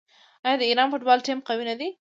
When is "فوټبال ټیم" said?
0.91-1.39